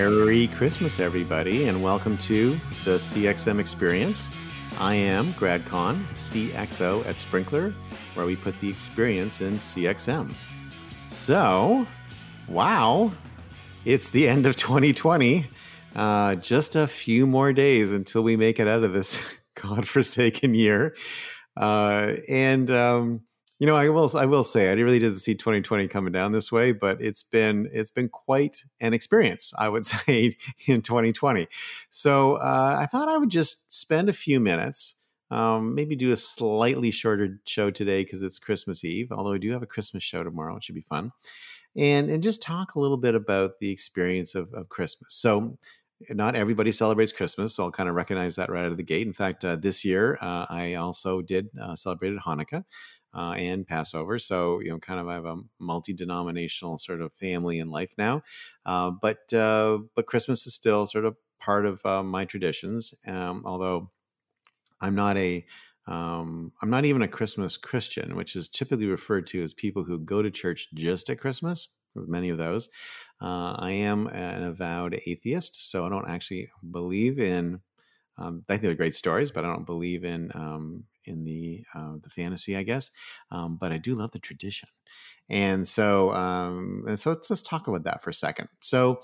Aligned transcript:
Merry 0.00 0.46
Christmas, 0.46 0.98
everybody, 0.98 1.68
and 1.68 1.82
welcome 1.82 2.16
to 2.16 2.52
the 2.86 2.96
CXM 2.96 3.58
Experience. 3.58 4.30
I 4.78 4.94
am 4.94 5.32
Grad 5.32 5.62
Conn, 5.66 6.02
CXO 6.14 7.04
at 7.04 7.16
Sprinklr, 7.16 7.74
where 8.14 8.24
we 8.24 8.34
put 8.34 8.58
the 8.60 8.70
experience 8.70 9.42
in 9.42 9.58
CXM. 9.58 10.32
So, 11.08 11.86
wow, 12.48 13.12
it's 13.84 14.08
the 14.08 14.26
end 14.26 14.46
of 14.46 14.56
2020. 14.56 15.46
Uh, 15.94 16.36
just 16.36 16.76
a 16.76 16.88
few 16.88 17.26
more 17.26 17.52
days 17.52 17.92
until 17.92 18.22
we 18.22 18.38
make 18.38 18.58
it 18.58 18.66
out 18.66 18.82
of 18.82 18.94
this 18.94 19.18
godforsaken 19.54 20.54
year. 20.54 20.96
Uh, 21.58 22.14
and 22.26 22.70
um, 22.70 23.20
you 23.60 23.66
know, 23.66 23.76
I 23.76 23.90
will 23.90 24.10
I 24.16 24.24
will 24.24 24.42
say 24.42 24.70
I 24.70 24.72
really 24.72 24.98
didn't 24.98 25.18
see 25.18 25.34
2020 25.34 25.86
coming 25.88 26.12
down 26.14 26.32
this 26.32 26.50
way, 26.50 26.72
but 26.72 27.00
it's 27.00 27.22
been 27.22 27.68
it's 27.74 27.90
been 27.90 28.08
quite 28.08 28.64
an 28.80 28.94
experience, 28.94 29.52
I 29.56 29.68
would 29.68 29.84
say, 30.06 30.34
in 30.66 30.80
2020. 30.80 31.46
So 31.90 32.36
uh, 32.36 32.76
I 32.80 32.86
thought 32.86 33.10
I 33.10 33.18
would 33.18 33.28
just 33.28 33.72
spend 33.72 34.08
a 34.08 34.14
few 34.14 34.40
minutes, 34.40 34.94
um, 35.30 35.74
maybe 35.74 35.94
do 35.94 36.10
a 36.10 36.16
slightly 36.16 36.90
shorter 36.90 37.38
show 37.44 37.70
today 37.70 38.02
because 38.02 38.22
it's 38.22 38.38
Christmas 38.38 38.82
Eve. 38.82 39.12
Although 39.12 39.34
I 39.34 39.38
do 39.38 39.52
have 39.52 39.62
a 39.62 39.66
Christmas 39.66 40.02
show 40.02 40.24
tomorrow, 40.24 40.56
it 40.56 40.64
should 40.64 40.74
be 40.74 40.80
fun, 40.80 41.12
and 41.76 42.10
and 42.10 42.22
just 42.22 42.42
talk 42.42 42.76
a 42.76 42.80
little 42.80 42.96
bit 42.96 43.14
about 43.14 43.58
the 43.60 43.70
experience 43.70 44.34
of, 44.34 44.54
of 44.54 44.70
Christmas. 44.70 45.12
So 45.16 45.58
not 46.08 46.34
everybody 46.34 46.72
celebrates 46.72 47.12
Christmas, 47.12 47.56
so 47.56 47.64
I'll 47.64 47.70
kind 47.70 47.90
of 47.90 47.94
recognize 47.94 48.36
that 48.36 48.48
right 48.48 48.64
out 48.64 48.70
of 48.70 48.78
the 48.78 48.82
gate. 48.82 49.06
In 49.06 49.12
fact, 49.12 49.44
uh, 49.44 49.56
this 49.56 49.84
year 49.84 50.16
uh, 50.22 50.46
I 50.48 50.76
also 50.76 51.20
did 51.20 51.50
uh, 51.62 51.76
celebrated 51.76 52.18
Hanukkah 52.20 52.64
uh, 53.14 53.34
and 53.36 53.66
Passover. 53.66 54.18
So, 54.18 54.60
you 54.60 54.70
know, 54.70 54.78
kind 54.78 55.00
of 55.00 55.08
I 55.08 55.14
have 55.14 55.24
a 55.26 55.38
multi 55.58 55.92
denominational 55.92 56.78
sort 56.78 57.00
of 57.00 57.12
family 57.14 57.58
in 57.58 57.70
life 57.70 57.92
now. 57.98 58.22
Uh, 58.64 58.90
but, 58.90 59.32
uh, 59.32 59.78
but 59.94 60.06
Christmas 60.06 60.46
is 60.46 60.54
still 60.54 60.86
sort 60.86 61.04
of 61.04 61.16
part 61.40 61.66
of 61.66 61.84
uh, 61.86 62.02
my 62.02 62.24
traditions, 62.24 62.94
um, 63.06 63.42
although 63.46 63.90
I'm 64.80 64.94
not 64.94 65.16
a, 65.16 65.44
um, 65.86 66.52
I'm 66.62 66.70
not 66.70 66.84
even 66.84 67.02
a 67.02 67.08
Christmas 67.08 67.56
Christian, 67.56 68.14
which 68.16 68.36
is 68.36 68.48
typically 68.48 68.86
referred 68.86 69.26
to 69.28 69.42
as 69.42 69.54
people 69.54 69.82
who 69.82 69.98
go 69.98 70.22
to 70.22 70.30
church 70.30 70.68
just 70.74 71.10
at 71.10 71.18
Christmas. 71.18 71.68
Many 71.94 72.28
of 72.28 72.38
those, 72.38 72.68
uh, 73.20 73.56
I 73.58 73.72
am 73.72 74.06
an 74.06 74.44
avowed 74.44 75.00
atheist, 75.06 75.68
so 75.70 75.84
I 75.84 75.88
don't 75.88 76.08
actually 76.08 76.48
believe 76.70 77.18
in 77.18 77.60
um, 78.18 78.44
I 78.48 78.52
think 78.52 78.62
they're 78.62 78.74
great 78.74 78.94
stories, 78.94 79.30
but 79.30 79.44
I 79.44 79.48
don't 79.48 79.64
believe 79.64 80.04
in 80.04 80.30
um, 80.34 80.84
in 81.10 81.24
the 81.24 81.64
uh, 81.74 81.96
the 82.02 82.10
fantasy, 82.10 82.56
I 82.56 82.62
guess. 82.62 82.90
Um, 83.30 83.56
but 83.56 83.72
I 83.72 83.78
do 83.78 83.94
love 83.94 84.12
the 84.12 84.18
tradition, 84.18 84.68
and 85.28 85.66
so 85.66 86.12
um, 86.12 86.84
and 86.88 86.98
so 86.98 87.10
let's, 87.10 87.30
let's 87.30 87.42
talk 87.42 87.68
about 87.68 87.84
that 87.84 88.02
for 88.02 88.10
a 88.10 88.14
second. 88.14 88.48
So, 88.60 89.02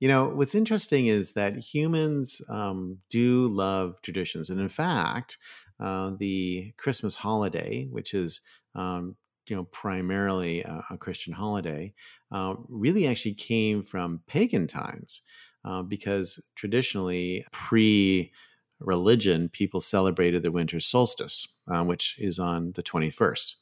you 0.00 0.08
know, 0.08 0.28
what's 0.28 0.54
interesting 0.54 1.08
is 1.08 1.32
that 1.32 1.58
humans 1.58 2.40
um, 2.48 2.98
do 3.10 3.48
love 3.48 4.00
traditions, 4.02 4.50
and 4.50 4.60
in 4.60 4.68
fact, 4.68 5.38
uh, 5.80 6.12
the 6.18 6.72
Christmas 6.78 7.16
holiday, 7.16 7.86
which 7.90 8.14
is 8.14 8.40
um, 8.74 9.16
you 9.48 9.56
know 9.56 9.64
primarily 9.64 10.62
a, 10.62 10.84
a 10.90 10.98
Christian 10.98 11.32
holiday, 11.32 11.92
uh, 12.32 12.54
really 12.68 13.06
actually 13.06 13.34
came 13.34 13.82
from 13.82 14.22
pagan 14.26 14.66
times. 14.66 15.22
Uh, 15.64 15.82
because 15.82 16.42
traditionally, 16.54 17.44
pre 17.52 18.32
religion, 18.80 19.48
people 19.48 19.80
celebrated 19.80 20.42
the 20.42 20.52
winter 20.52 20.80
solstice, 20.80 21.48
uh, 21.70 21.82
which 21.84 22.16
is 22.18 22.38
on 22.38 22.72
the 22.76 22.82
21st. 22.82 23.54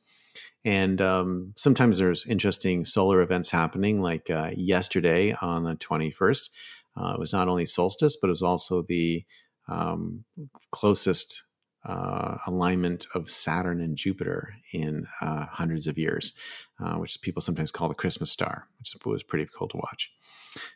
And 0.64 1.00
um, 1.00 1.52
sometimes 1.56 1.98
there's 1.98 2.26
interesting 2.26 2.84
solar 2.84 3.22
events 3.22 3.50
happening, 3.50 4.00
like 4.00 4.30
uh, 4.30 4.50
yesterday 4.56 5.34
on 5.40 5.64
the 5.64 5.76
21st. 5.76 6.48
Uh, 6.96 7.12
it 7.14 7.20
was 7.20 7.32
not 7.32 7.48
only 7.48 7.66
solstice, 7.66 8.16
but 8.20 8.28
it 8.28 8.30
was 8.30 8.42
also 8.42 8.82
the 8.82 9.24
um, 9.68 10.24
closest 10.72 11.42
uh, 11.84 12.38
alignment 12.46 13.06
of 13.14 13.30
Saturn 13.30 13.80
and 13.80 13.96
Jupiter 13.96 14.54
in 14.72 15.06
uh, 15.20 15.46
hundreds 15.46 15.86
of 15.86 15.98
years, 15.98 16.32
uh, 16.80 16.94
which 16.94 17.20
people 17.22 17.40
sometimes 17.40 17.70
call 17.70 17.88
the 17.88 17.94
Christmas 17.94 18.30
star, 18.32 18.66
which 18.80 18.94
was 19.04 19.22
pretty 19.22 19.46
cool 19.56 19.68
to 19.68 19.76
watch. 19.76 20.12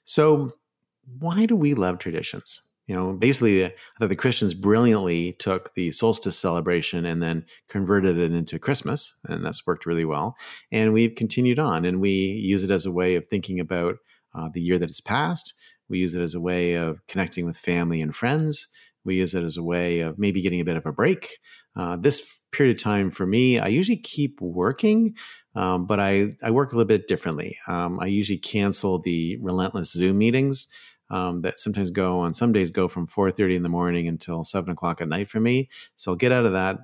So, 0.05 0.53
why 1.19 1.47
do 1.47 1.57
we 1.57 1.75
love 1.75 1.99
traditions? 1.99 2.63
You 2.91 2.97
know, 2.97 3.13
basically, 3.13 3.65
I 3.65 3.73
thought 4.01 4.09
the 4.09 4.17
Christians 4.17 4.53
brilliantly 4.53 5.35
took 5.35 5.73
the 5.75 5.93
solstice 5.93 6.37
celebration 6.37 7.07
and 7.07 7.23
then 7.23 7.45
converted 7.69 8.19
it 8.19 8.33
into 8.33 8.59
Christmas, 8.59 9.15
and 9.27 9.45
that's 9.45 9.65
worked 9.65 9.87
really 9.87 10.05
well. 10.05 10.35
And 10.73 10.93
we've 10.93 11.15
continued 11.15 11.61
on, 11.61 11.85
and 11.85 12.01
we 12.01 12.11
use 12.11 12.65
it 12.65 12.71
as 12.73 12.87
a 12.87 12.91
way 12.91 13.15
of 13.15 13.29
thinking 13.29 13.61
about 13.61 13.99
uh, 14.35 14.49
the 14.53 14.61
year 14.61 14.77
that 14.77 14.89
has 14.89 15.01
passed. 15.01 15.55
We 15.89 16.01
use 16.01 16.17
it 16.17 16.21
as 16.21 16.35
a 16.35 16.41
way 16.41 16.75
of 16.75 16.99
connecting 17.07 17.47
with 17.47 17.57
family 17.57 18.03
and 18.03 18.13
friends. 18.13 18.67
We 19.05 19.19
use 19.19 19.37
it 19.37 19.45
as 19.45 19.57
a 19.57 19.63
way 19.63 20.01
of 20.01 20.19
maybe 20.19 20.43
getting 20.43 20.61
a 20.61 20.65
bit 20.65 20.77
of 20.77 20.85
a 20.85 20.91
break. 20.91 21.39
Uh, 21.77 21.97
this 21.97 22.41
period 22.51 22.77
of 22.77 22.83
time 22.83 23.13
for 23.13 23.25
me, 23.25 23.61
I 23.61 23.69
usually 23.69 23.99
keep 23.99 24.41
working, 24.41 25.15
um, 25.55 25.87
but 25.87 26.01
I, 26.01 26.33
I 26.43 26.51
work 26.51 26.73
a 26.73 26.77
little 26.77 26.89
bit 26.89 27.07
differently. 27.07 27.57
Um, 27.69 28.01
I 28.01 28.07
usually 28.07 28.39
cancel 28.39 28.99
the 28.99 29.37
relentless 29.41 29.93
Zoom 29.93 30.19
meetings 30.19 30.67
um, 31.11 31.43
that 31.43 31.61
sometimes 31.61 31.91
go 31.91 32.21
on 32.21 32.33
some 32.35 32.53
days 32.53 32.71
go 32.71 32.89
from 32.89 33.07
4.30 33.07 33.57
in 33.57 33.63
the 33.63 33.69
morning 33.69 34.09
until 34.09 34.45
7 34.45 34.71
o'clock 34.71 35.01
at 35.01 35.09
night 35.09 35.29
for 35.29 35.41
me. 35.41 35.69
So 35.97 36.13
i'll 36.13 36.17
get 36.17 36.33
out 36.33 36.47
of 36.47 36.53
that 36.53 36.79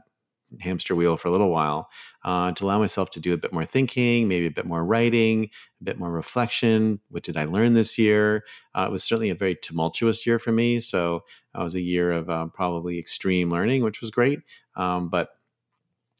hamster 0.60 0.94
wheel 0.94 1.16
for 1.16 1.28
a 1.28 1.30
little 1.30 1.50
while 1.50 1.88
uh, 2.24 2.52
to 2.52 2.64
allow 2.64 2.78
myself 2.78 3.10
to 3.10 3.20
do 3.20 3.32
a 3.32 3.36
bit 3.36 3.52
more 3.52 3.64
thinking 3.64 4.28
maybe 4.28 4.46
a 4.46 4.50
bit 4.50 4.66
more 4.66 4.84
writing 4.84 5.50
a 5.80 5.84
bit 5.84 5.98
more 5.98 6.10
reflection. 6.10 7.00
What 7.08 7.22
did 7.22 7.36
i 7.36 7.44
learn 7.44 7.74
this 7.74 7.98
year? 7.98 8.44
Uh, 8.74 8.86
it 8.88 8.92
was 8.92 9.04
certainly 9.04 9.30
a 9.30 9.34
very 9.34 9.56
tumultuous 9.56 10.26
year 10.26 10.38
for 10.38 10.52
me. 10.52 10.80
So 10.80 11.24
it 11.54 11.62
was 11.62 11.74
a 11.74 11.80
year 11.80 12.12
of 12.12 12.30
uh, 12.30 12.46
probably 12.46 12.98
extreme 12.98 13.50
learning 13.50 13.82
which 13.82 14.00
was 14.00 14.10
great. 14.10 14.40
Um, 14.76 15.08
but 15.08 15.30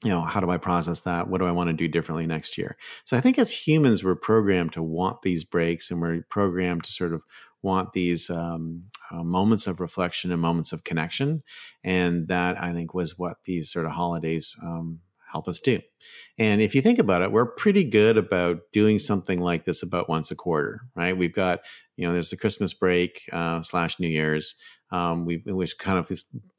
you 0.04 0.10
know 0.10 0.20
how 0.20 0.40
do 0.40 0.50
i 0.50 0.58
process 0.58 1.00
that? 1.00 1.28
What 1.28 1.38
do 1.38 1.46
i 1.46 1.52
want 1.52 1.68
to 1.68 1.72
do 1.72 1.88
differently 1.88 2.26
next 2.26 2.58
year? 2.58 2.76
So 3.04 3.16
i 3.16 3.20
think 3.20 3.38
as 3.38 3.50
humans 3.50 4.04
we're 4.04 4.14
programmed 4.14 4.72
to 4.72 4.82
want 4.82 5.22
these 5.22 5.44
breaks 5.44 5.90
and 5.90 6.00
we're 6.00 6.22
programmed 6.28 6.84
to 6.84 6.92
sort 6.92 7.12
of 7.12 7.22
want 7.66 7.92
these 7.92 8.30
um, 8.30 8.84
uh, 9.10 9.22
moments 9.22 9.66
of 9.66 9.80
reflection 9.80 10.32
and 10.32 10.40
moments 10.40 10.72
of 10.72 10.84
connection. 10.84 11.42
And 11.84 12.28
that 12.28 12.62
I 12.62 12.72
think 12.72 12.94
was 12.94 13.18
what 13.18 13.38
these 13.44 13.70
sort 13.70 13.84
of 13.84 13.92
holidays 13.92 14.54
um, 14.62 15.00
help 15.30 15.48
us 15.48 15.60
do. 15.60 15.80
And 16.38 16.62
if 16.62 16.74
you 16.74 16.80
think 16.80 16.98
about 16.98 17.22
it, 17.22 17.32
we're 17.32 17.46
pretty 17.46 17.84
good 17.84 18.16
about 18.16 18.58
doing 18.72 18.98
something 18.98 19.40
like 19.40 19.64
this 19.64 19.82
about 19.82 20.08
once 20.08 20.30
a 20.30 20.36
quarter, 20.36 20.82
right? 20.94 21.16
We've 21.16 21.34
got, 21.34 21.60
you 21.96 22.06
know, 22.06 22.14
there's 22.14 22.30
the 22.30 22.36
Christmas 22.36 22.72
break 22.72 23.22
uh, 23.32 23.60
slash 23.62 23.98
New 23.98 24.08
Year's. 24.08 24.54
Um, 24.92 25.26
we 25.26 25.42
which 25.44 25.76
kind 25.78 25.98
of 25.98 26.08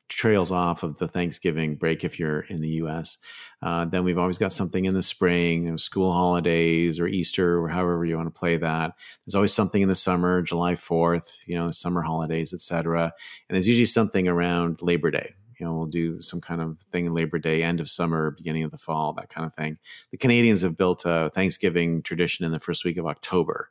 trails 0.08 0.52
off 0.52 0.84
of 0.84 0.98
the 0.98 1.08
Thanksgiving 1.08 1.76
break 1.76 2.04
if 2.04 2.20
you're 2.20 2.42
in 2.42 2.62
the 2.62 2.70
US. 2.82 3.18
Uh, 3.62 3.86
then 3.86 4.04
we've 4.04 4.18
always 4.18 4.38
got 4.38 4.54
something 4.54 4.86
in 4.86 4.94
the 4.94 5.04
spring, 5.04 5.66
you 5.66 5.72
know, 5.72 5.78
school 5.78 6.12
holidays 6.12 7.00
or 7.00 7.08
Easter 7.08 7.60
or 7.60 7.68
however 7.68 8.06
you 8.06 8.16
want 8.16 8.34
to 8.34 8.40
play 8.40 8.58
that. 8.58 8.94
There's 9.26 9.36
always 9.36 9.54
something 9.54 9.82
in 9.82 9.90
the 9.90 9.96
summer, 9.96 10.42
July 10.42 10.74
4th, 10.74 11.40
you 11.46 11.56
know, 11.56 11.72
summer 11.72 12.02
holidays, 12.02 12.54
etc. 12.54 13.14
And 13.50 13.56
there's 13.56 13.68
usually 13.68 13.86
something 13.86 14.28
around 14.28 14.82
Labor 14.82 15.12
Day. 15.12 15.34
You 15.60 15.66
know, 15.66 15.74
we'll 15.74 15.88
do 15.88 16.22
some 16.22 16.40
kind 16.40 16.62
of 16.62 16.80
thing 16.92 17.08
in 17.08 17.16
Labor 17.16 17.40
Day, 17.40 17.64
end 17.64 17.80
of 17.80 17.90
summer, 17.90 18.32
beginning 18.32 18.64
of 18.64 18.70
the 18.70 18.78
fall, 18.78 19.14
that 19.14 19.30
kind 19.30 19.46
of 19.46 19.56
thing. 19.56 19.80
The 20.12 20.18
Canadians 20.18 20.62
have 20.62 20.78
built 20.78 21.04
a 21.04 21.32
Thanksgiving 21.34 22.04
tradition 22.04 22.46
in 22.46 22.52
the 22.52 22.60
first 22.60 22.86
week 22.86 22.98
of 22.98 23.08
October 23.08 23.70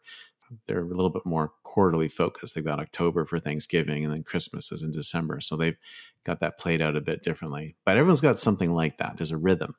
they're 0.67 0.81
a 0.84 0.89
little 0.89 1.11
bit 1.11 1.27
more 1.27 1.53
quarterly 1.62 2.09
focused. 2.09 2.55
They've 2.55 2.65
got 2.65 2.81
October 2.81 3.25
for 3.25 3.39
Thanksgiving 3.39 4.05
and 4.05 4.12
then 4.12 4.23
Christmas 4.23 4.73
is 4.73 4.83
in 4.83 4.93
December. 4.93 5.41
So 5.41 5.57
they've 5.57 5.77
got 6.25 6.41
that 6.41 6.59
played 6.59 6.81
out 6.81 6.97
a 6.97 7.01
bit 7.01 7.23
differently. 7.23 7.77
But 7.84 7.97
everyone's 7.97 8.21
got 8.21 8.39
something 8.39 8.73
like 8.73 8.99
that. 8.99 9.17
There's 9.17 9.33
a 9.33 9.37
rhythm 9.37 9.75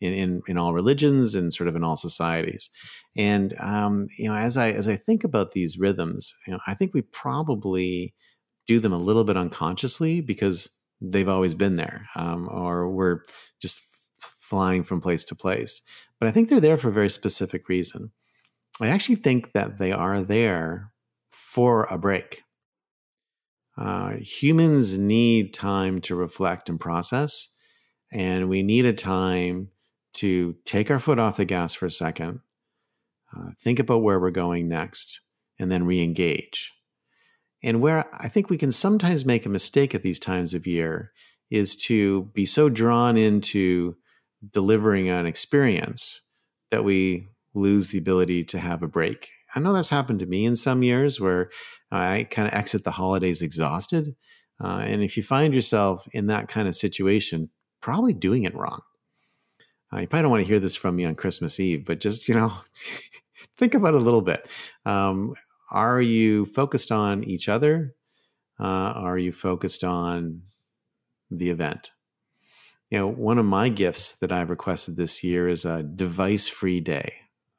in 0.00 0.12
in, 0.12 0.42
in 0.46 0.58
all 0.58 0.74
religions 0.74 1.34
and 1.34 1.52
sort 1.52 1.68
of 1.68 1.76
in 1.76 1.84
all 1.84 1.96
societies. 1.96 2.70
And 3.16 3.54
um, 3.60 4.08
you 4.18 4.28
know, 4.28 4.34
as 4.34 4.56
I 4.56 4.70
as 4.70 4.88
I 4.88 4.96
think 4.96 5.24
about 5.24 5.52
these 5.52 5.78
rhythms, 5.78 6.34
you 6.46 6.52
know, 6.52 6.60
I 6.66 6.74
think 6.74 6.94
we 6.94 7.02
probably 7.02 8.14
do 8.66 8.80
them 8.80 8.92
a 8.92 8.98
little 8.98 9.24
bit 9.24 9.36
unconsciously 9.36 10.20
because 10.20 10.68
they've 11.00 11.28
always 11.28 11.54
been 11.54 11.76
there, 11.76 12.08
um, 12.16 12.48
or 12.50 12.90
we're 12.90 13.20
just 13.60 13.80
flying 14.18 14.82
from 14.82 15.00
place 15.00 15.24
to 15.26 15.34
place. 15.34 15.82
But 16.18 16.28
I 16.28 16.32
think 16.32 16.48
they're 16.48 16.60
there 16.60 16.78
for 16.78 16.88
a 16.88 16.92
very 16.92 17.10
specific 17.10 17.68
reason. 17.68 18.12
I 18.80 18.88
actually 18.88 19.16
think 19.16 19.52
that 19.52 19.78
they 19.78 19.92
are 19.92 20.22
there 20.22 20.92
for 21.26 21.84
a 21.84 21.96
break. 21.96 22.42
Uh, 23.76 24.12
humans 24.16 24.98
need 24.98 25.52
time 25.54 26.00
to 26.02 26.14
reflect 26.14 26.68
and 26.68 26.80
process, 26.80 27.48
and 28.12 28.48
we 28.48 28.62
need 28.62 28.84
a 28.84 28.92
time 28.92 29.70
to 30.14 30.56
take 30.64 30.90
our 30.90 30.98
foot 30.98 31.18
off 31.18 31.36
the 31.36 31.44
gas 31.44 31.74
for 31.74 31.86
a 31.86 31.90
second, 31.90 32.40
uh, 33.36 33.50
think 33.62 33.78
about 33.78 34.02
where 34.02 34.18
we're 34.18 34.30
going 34.30 34.66
next, 34.68 35.20
and 35.58 35.70
then 35.70 35.84
re 35.84 36.02
engage. 36.02 36.72
And 37.62 37.80
where 37.80 38.06
I 38.14 38.28
think 38.28 38.48
we 38.48 38.58
can 38.58 38.72
sometimes 38.72 39.24
make 39.24 39.44
a 39.44 39.50
mistake 39.50 39.94
at 39.94 40.02
these 40.02 40.18
times 40.18 40.54
of 40.54 40.66
year 40.66 41.12
is 41.50 41.76
to 41.76 42.30
be 42.34 42.46
so 42.46 42.68
drawn 42.68 43.16
into 43.16 43.96
delivering 44.52 45.08
an 45.08 45.26
experience 45.26 46.20
that 46.70 46.84
we 46.84 47.28
lose 47.56 47.88
the 47.88 47.98
ability 47.98 48.44
to 48.44 48.58
have 48.58 48.82
a 48.82 48.88
break 48.88 49.30
I 49.56 49.60
know 49.60 49.72
that's 49.72 49.88
happened 49.88 50.20
to 50.20 50.26
me 50.26 50.44
in 50.44 50.54
some 50.54 50.82
years 50.82 51.18
where 51.18 51.50
I 51.90 52.28
kind 52.30 52.46
of 52.46 52.52
exit 52.52 52.84
the 52.84 52.90
holidays 52.90 53.40
exhausted. 53.40 54.14
Uh, 54.62 54.82
and 54.84 55.02
if 55.02 55.16
you 55.16 55.22
find 55.22 55.54
yourself 55.54 56.06
in 56.12 56.26
that 56.26 56.48
kind 56.48 56.68
of 56.68 56.76
situation, 56.76 57.48
probably 57.80 58.12
doing 58.12 58.44
it 58.44 58.54
wrong. 58.54 58.82
Uh, 59.92 60.00
you 60.00 60.08
probably 60.08 60.22
don't 60.22 60.30
want 60.30 60.42
to 60.42 60.48
hear 60.48 60.60
this 60.60 60.76
from 60.76 60.96
me 60.96 61.06
on 61.06 61.14
Christmas 61.14 61.58
Eve, 61.58 61.86
but 61.86 62.00
just, 62.00 62.28
you 62.28 62.34
know, 62.34 62.52
think 63.58 63.72
about 63.72 63.94
it 63.94 64.00
a 64.00 64.04
little 64.04 64.20
bit. 64.20 64.46
Um, 64.84 65.34
are 65.70 66.02
you 66.02 66.44
focused 66.46 66.92
on 66.92 67.24
each 67.24 67.48
other? 67.48 67.94
Uh, 68.60 68.92
are 68.92 69.16
you 69.16 69.32
focused 69.32 69.84
on 69.84 70.42
the 71.30 71.48
event? 71.48 71.92
You 72.90 72.98
know, 72.98 73.08
one 73.08 73.38
of 73.38 73.46
my 73.46 73.70
gifts 73.70 74.16
that 74.18 74.32
I've 74.32 74.50
requested 74.50 74.96
this 74.96 75.24
year 75.24 75.48
is 75.48 75.64
a 75.64 75.82
device-free 75.82 76.80
day. 76.80 77.14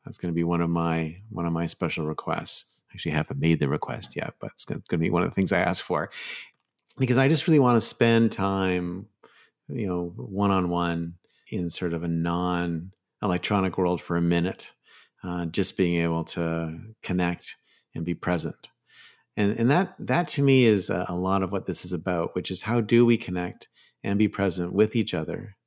That's 0.07 0.17
going 0.17 0.33
to 0.33 0.35
be 0.35 0.45
one 0.45 0.61
of 0.61 0.69
my 0.69 1.17
one 1.29 1.45
of 1.45 1.51
my 1.51 1.67
special 1.67 2.05
requests. 2.05 2.63
Actually, 2.93 3.11
I 3.11 3.15
haven't 3.17 3.41
made 3.41 3.59
the 3.59 3.67
request 3.67 4.15
yet, 4.15 4.35
but 4.39 4.51
it's 4.53 4.63
going 4.63 4.81
to 4.81 4.97
be 4.97 5.09
one 5.09 5.21
of 5.21 5.27
the 5.27 5.35
things 5.35 5.51
I 5.51 5.59
ask 5.59 5.83
for 5.83 6.09
because 6.97 7.17
I 7.17 7.27
just 7.27 7.45
really 7.45 7.59
want 7.59 7.75
to 7.75 7.85
spend 7.85 8.31
time, 8.31 9.07
you 9.67 9.85
know, 9.85 10.13
one 10.15 10.49
on 10.49 10.69
one 10.69 11.15
in 11.49 11.69
sort 11.69 11.93
of 11.93 12.03
a 12.03 12.07
non 12.07 12.93
electronic 13.21 13.77
world 13.77 14.01
for 14.01 14.15
a 14.15 14.21
minute, 14.21 14.71
uh, 15.25 15.45
just 15.47 15.75
being 15.75 16.01
able 16.01 16.23
to 16.23 16.79
connect 17.03 17.55
and 17.93 18.05
be 18.05 18.13
present. 18.13 18.69
And, 19.35 19.59
and 19.59 19.69
that 19.69 19.93
that 19.99 20.29
to 20.29 20.41
me 20.41 20.63
is 20.63 20.89
a, 20.89 21.05
a 21.09 21.15
lot 21.17 21.43
of 21.43 21.51
what 21.51 21.65
this 21.65 21.83
is 21.83 21.91
about, 21.91 22.33
which 22.33 22.49
is 22.49 22.61
how 22.61 22.79
do 22.79 23.05
we 23.05 23.17
connect 23.17 23.67
and 24.05 24.17
be 24.17 24.29
present 24.29 24.71
with 24.71 24.95
each 24.95 25.13
other, 25.13 25.57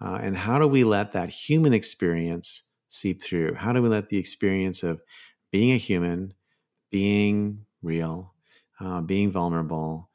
uh, 0.00 0.18
and 0.22 0.38
how 0.38 0.58
do 0.58 0.66
we 0.66 0.84
let 0.84 1.12
that 1.12 1.28
human 1.28 1.74
experience 1.74 2.62
seep 2.94 3.22
through? 3.22 3.54
How 3.54 3.72
do 3.72 3.82
we 3.82 3.88
let 3.88 4.08
the 4.08 4.18
experience 4.18 4.82
of 4.82 5.02
being 5.52 5.72
a 5.72 5.76
human, 5.76 6.34
being 6.90 7.66
real, 7.82 8.34
uh, 8.80 9.00
being 9.00 9.30
vulnerable, 9.30 10.10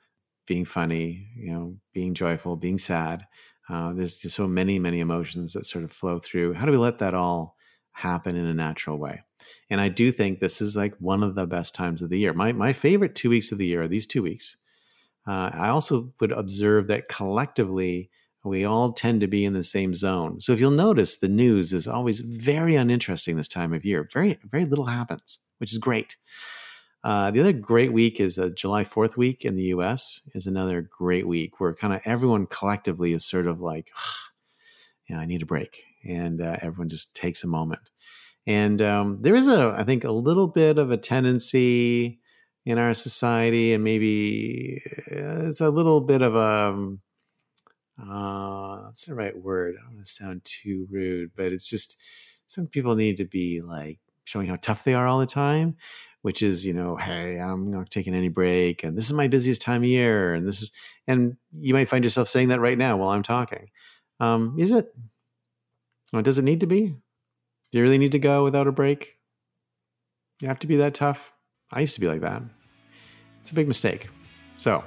being 0.49 0.65
funny, 0.65 1.27
you 1.37 1.53
know, 1.53 1.77
being 1.93 2.13
joyful, 2.13 2.55
being 2.55 2.79
sad. 2.79 3.25
Uh, 3.69 3.93
there's 3.93 4.17
just 4.17 4.35
so 4.35 4.47
many, 4.47 4.79
many 4.79 4.99
emotions 4.99 5.53
that 5.53 5.65
sort 5.65 5.83
of 5.83 5.91
flow 5.91 6.19
through. 6.19 6.53
How 6.53 6.65
do 6.65 6.71
we 6.71 6.77
let 6.77 6.97
that 6.99 7.13
all 7.13 7.55
happen 7.91 8.35
in 8.35 8.45
a 8.45 8.53
natural 8.53 8.97
way? 8.97 9.21
And 9.69 9.79
I 9.79 9.89
do 9.89 10.11
think 10.11 10.39
this 10.39 10.59
is 10.59 10.75
like 10.75 10.95
one 10.97 11.21
of 11.21 11.35
the 11.35 11.45
best 11.45 11.75
times 11.75 12.01
of 12.01 12.09
the 12.09 12.17
year. 12.17 12.33
My 12.33 12.51
my 12.51 12.73
favorite 12.73 13.13
two 13.13 13.29
weeks 13.29 13.51
of 13.51 13.59
the 13.59 13.67
year 13.67 13.83
are 13.83 13.87
these 13.87 14.07
two 14.07 14.23
weeks. 14.23 14.57
Uh, 15.27 15.51
I 15.53 15.69
also 15.69 16.11
would 16.19 16.31
observe 16.31 16.87
that 16.87 17.07
collectively 17.07 18.09
we 18.43 18.63
all 18.63 18.93
tend 18.93 19.21
to 19.21 19.27
be 19.27 19.43
in 19.43 19.53
the 19.53 19.63
same 19.63 19.93
zone. 19.93 20.41
So 20.41 20.53
if 20.53 20.59
you'll 20.59 20.71
notice, 20.71 21.17
the 21.17 21.27
news 21.27 21.73
is 21.73 21.87
always 21.87 22.21
very 22.21 22.75
uninteresting 22.75 23.35
this 23.35 23.47
time 23.47 23.73
of 23.73 23.85
year. 23.85 24.07
Very 24.11 24.39
very 24.43 24.65
little 24.65 24.85
happens, 24.85 25.39
which 25.57 25.71
is 25.71 25.77
great. 25.77 26.15
Uh, 27.03 27.31
the 27.31 27.39
other 27.39 27.53
great 27.53 27.93
week 27.93 28.19
is 28.19 28.37
uh, 28.37 28.49
July 28.49 28.83
4th 28.83 29.15
week 29.15 29.45
in 29.45 29.55
the 29.55 29.63
US 29.75 30.21
is 30.33 30.47
another 30.47 30.81
great 30.81 31.27
week 31.27 31.59
where 31.59 31.73
kind 31.73 31.93
of 31.93 32.01
everyone 32.03 32.45
collectively 32.45 33.13
is 33.13 33.25
sort 33.25 33.47
of 33.47 33.61
like, 33.61 33.89
yeah, 35.09 35.17
I 35.17 35.25
need 35.25 35.41
a 35.41 35.45
break. 35.45 35.83
And 36.03 36.41
uh, 36.41 36.57
everyone 36.61 36.89
just 36.89 37.15
takes 37.15 37.43
a 37.43 37.47
moment. 37.47 37.89
And 38.45 38.81
um, 38.81 39.19
there 39.21 39.35
is 39.35 39.47
a, 39.47 39.75
I 39.77 39.83
think, 39.83 40.03
a 40.03 40.11
little 40.11 40.47
bit 40.47 40.77
of 40.77 40.91
a 40.91 40.97
tendency 40.97 42.19
in 42.65 42.77
our 42.77 42.93
society, 42.93 43.73
and 43.73 43.83
maybe 43.83 44.81
uh, 45.11 45.47
it's 45.47 45.61
a 45.61 45.69
little 45.69 46.01
bit 46.01 46.21
of 46.21 46.35
a, 46.35 46.69
um, 46.69 46.99
uh, 48.01 48.83
that's 48.85 49.05
the 49.05 49.15
right 49.15 49.35
word. 49.37 49.75
I 49.77 49.83
don't 49.83 49.95
want 49.95 50.05
to 50.05 50.11
sound 50.11 50.43
too 50.43 50.87
rude, 50.89 51.31
but 51.35 51.47
it's 51.47 51.69
just 51.69 51.97
some 52.47 52.67
people 52.67 52.95
need 52.95 53.17
to 53.17 53.25
be 53.25 53.61
like 53.61 53.99
showing 54.25 54.47
how 54.47 54.57
tough 54.61 54.83
they 54.83 54.93
are 54.93 55.07
all 55.07 55.19
the 55.19 55.25
time 55.25 55.75
which 56.21 56.43
is 56.43 56.65
you 56.65 56.73
know 56.73 56.95
hey 56.95 57.39
i'm 57.39 57.71
not 57.71 57.89
taking 57.89 58.13
any 58.13 58.27
break 58.27 58.83
and 58.83 58.97
this 58.97 59.05
is 59.05 59.13
my 59.13 59.27
busiest 59.27 59.61
time 59.61 59.83
of 59.83 59.89
year 59.89 60.33
and 60.33 60.47
this 60.47 60.61
is 60.61 60.71
and 61.07 61.35
you 61.59 61.73
might 61.73 61.89
find 61.89 62.03
yourself 62.03 62.29
saying 62.29 62.49
that 62.49 62.59
right 62.59 62.77
now 62.77 62.95
while 62.97 63.09
i'm 63.09 63.23
talking. 63.23 63.69
Um, 64.19 64.55
is 64.59 64.71
it 64.71 64.93
does 66.21 66.37
it 66.37 66.43
need 66.43 66.59
to 66.59 66.67
be? 66.67 66.87
Do 67.71 67.77
you 67.77 67.83
really 67.83 67.97
need 67.97 68.11
to 68.13 68.19
go 68.19 68.43
without 68.43 68.67
a 68.67 68.71
break? 68.71 69.15
You 70.41 70.47
have 70.47 70.59
to 70.59 70.67
be 70.67 70.77
that 70.77 70.93
tough? 70.93 71.31
I 71.71 71.81
used 71.81 71.95
to 71.95 72.01
be 72.01 72.07
like 72.07 72.21
that. 72.21 72.41
It's 73.39 73.51
a 73.51 73.53
big 73.53 73.67
mistake. 73.67 74.09
So 74.57 74.83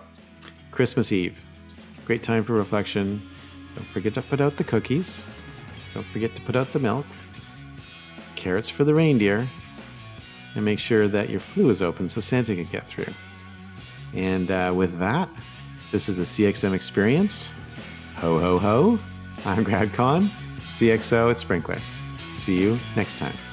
christmas 0.70 1.12
eve 1.12 1.38
great 2.04 2.22
time 2.22 2.44
for 2.44 2.52
reflection 2.52 3.22
don't 3.74 3.86
forget 3.88 4.14
to 4.14 4.22
put 4.22 4.40
out 4.40 4.56
the 4.56 4.64
cookies 4.64 5.24
don't 5.94 6.06
forget 6.06 6.34
to 6.36 6.42
put 6.42 6.56
out 6.56 6.72
the 6.72 6.78
milk 6.78 7.06
carrots 8.36 8.68
for 8.68 8.84
the 8.84 8.94
reindeer 8.94 9.46
and 10.54 10.64
make 10.64 10.78
sure 10.78 11.08
that 11.08 11.30
your 11.30 11.40
flue 11.40 11.70
is 11.70 11.82
open 11.82 12.08
so 12.08 12.20
Santa 12.20 12.54
can 12.54 12.64
get 12.66 12.86
through. 12.86 13.12
And 14.14 14.50
uh, 14.50 14.72
with 14.74 14.98
that, 14.98 15.28
this 15.90 16.08
is 16.08 16.16
the 16.16 16.22
CXM 16.22 16.74
experience. 16.74 17.50
Ho, 18.16 18.38
ho, 18.38 18.58
ho. 18.58 18.98
I'm 19.44 19.62
Grad 19.62 19.92
Conn, 19.92 20.30
CXO 20.64 21.30
at 21.30 21.36
Sprinklr. 21.36 21.80
See 22.30 22.60
you 22.60 22.78
next 22.96 23.18
time. 23.18 23.51